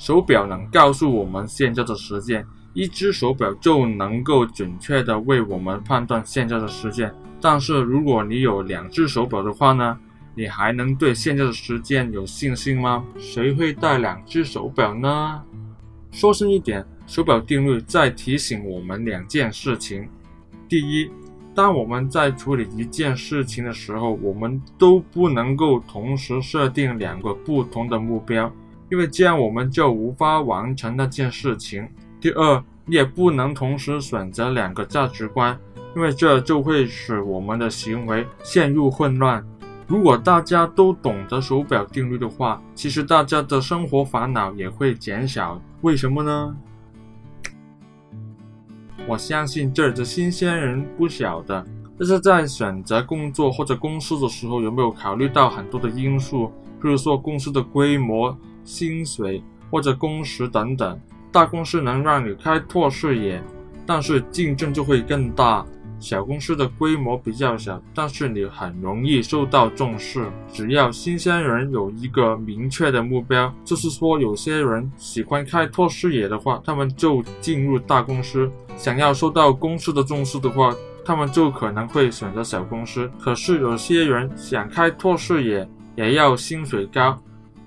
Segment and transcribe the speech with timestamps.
[0.00, 7.14] 手表能告诉我们现在的时间，一只手表就能够准确地为我们判断现在的时间。
[7.38, 9.98] 但是如果你有两只手表的话呢？
[10.34, 13.04] 你还能对现在的时间有信心吗？
[13.18, 15.42] 谁会戴两只手表呢？
[16.12, 20.08] 说深一点，手表定律在提醒我们两件事情：
[20.66, 21.10] 第一，
[21.54, 28.50] 当我们在处理一件事情的时候，我们都不能够同时设定两个不同的目标。
[28.90, 31.88] 因为这样我们就无法完成那件事情。
[32.20, 35.56] 第二，你也不能同时选择两个价值观，
[35.94, 39.44] 因为这就会使我们的行为陷入混乱。
[39.86, 45.60] 如果大家都懂得手表定律的话，其实大家的生活烦恼也会减少。
[45.82, 46.56] 为什么呢？
[49.06, 51.64] 我相信这儿的新鲜人不晓得，
[51.96, 58.36] 但是在选择工作或者公司的时候，有没有考虑到很多的因素，比如说公司的规模。
[58.70, 60.96] 薪水或者工时等等，
[61.32, 63.42] 大公司能让你开拓视野，
[63.84, 65.66] 但是竞争就会更大。
[65.98, 70.24] 小公司的规模比较小，但是你很容易受到重视。
[70.52, 83.10] 只要新鲜人有一个明确的目标，就是说有些人喜欢开拓视野的话，他们就进入大公司；想要受到公司的重视的话，他们就可能会选择小公司。
[83.18, 87.20] 可是有些人想开拓视野，也要薪水高。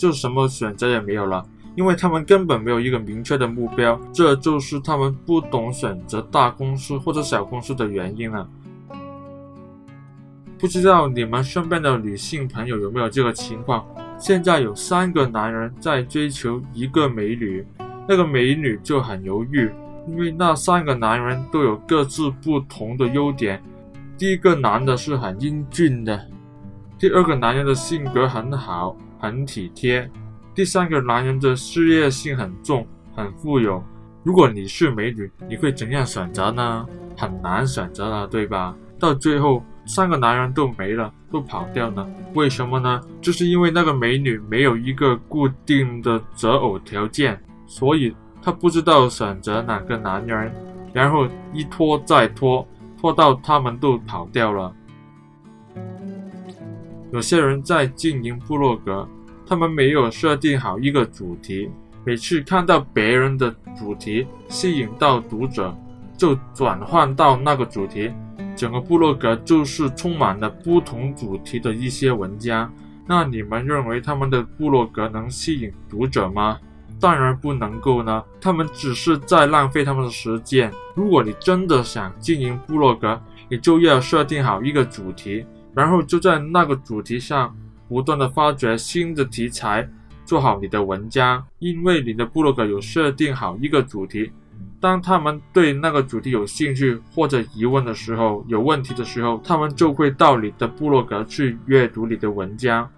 [0.00, 1.44] 就什么选择也没有了，
[1.76, 8.48] 因为他们根本没有一个明确的目标，这就是他们不懂选择大公司或者小公司的原因了。
[10.58, 13.84] 不知道你们身边的女性朋友有没有这个情况？
[14.18, 17.62] 现在有三个男人在追求一个美女，
[18.08, 19.70] 那个美女就很犹豫，
[20.08, 23.62] 因为那三个男人都有各自不同的优点。
[24.16, 26.26] 第一个男的是很英俊的，
[26.98, 28.96] 第二个男人的性格很好。
[29.20, 30.10] 很体贴。
[30.54, 33.82] 第三个男人的事业心很重，很富有。
[34.24, 36.86] 如果你是美女，你会怎样选择呢？
[37.16, 38.74] 很难选择了，对吧？
[38.98, 42.06] 到最后，三个男人都没了，都跑掉了。
[42.34, 43.00] 为什么呢？
[43.20, 50.52] 就是因为那个美女没有一个固定的择偶条件，所以她不知道选择哪个男人，
[50.92, 52.66] 然后一拖再拖，
[53.00, 54.74] 拖到他们都跑掉了。
[57.12, 59.08] 有些人在经营部落格，
[59.44, 61.68] 他们没有设定好一个主题，
[62.04, 65.76] 每次看到别人的主题吸引到读者，
[66.16, 68.12] 就转换到那个主题，
[68.54, 72.72] 整个部落格就是充满了不同主题的一些文章。
[73.08, 76.58] 那你们认为他们的部落格能吸引读者吗？
[77.00, 80.70] 当然不能够呢，他们只是在浪费他们的时间。
[80.94, 85.44] 如果你真的想经营部落格，你就要设定好一个主题。
[85.74, 87.56] 然后就在那个主题上
[87.88, 89.88] 不断的发掘新的题材，
[90.24, 91.44] 做好你的文章。
[91.58, 94.30] 因为你的部落格有设定好一个主题，
[94.80, 102.88] 当他们对那个主题有兴趣或者疑问的时候，有问题的时候，他们就会到你的部落格去阅读你的文章。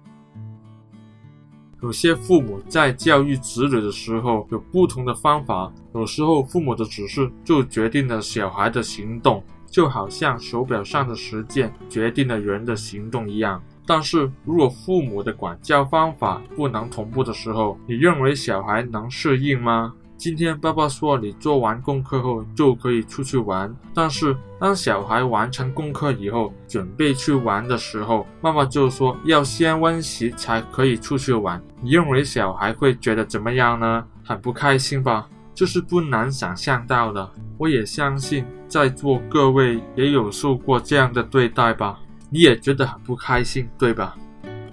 [1.81, 9.43] 有些父母在教育子女的时候有不同的方法，有时候父母的指示就决定了小孩的行动。
[9.73, 19.91] 就好像手表上的时间决定了人的行动一样，但是如果父母的管教方法不能同步的时候，你认为小孩能适应吗？
[20.15, 34.05] 今天爸爸说你做完功课后就可以出去玩，但是当小孩完成功课以后准备去玩的时候，妈妈就说要先温习才可以出去玩，你认为小孩会觉得怎么样呢？
[34.23, 35.27] 很不开心吧？
[35.55, 41.99] 这是不难想象到的，我也相信在座各位也有受过这样的对待吧？
[42.29, 44.15] 你也觉得很不开心，对吧？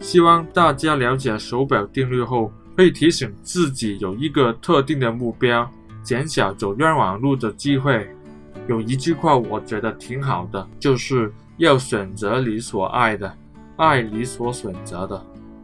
[0.00, 5.70] 希望大家了解手表定律后，会提醒自己有一个特定的目标，
[6.02, 8.08] 减少走冤枉路的机会。
[8.66, 13.30] 有一句话我觉得挺好的，就是要选择你所爱的，
[13.76, 15.26] 爱你所选择的。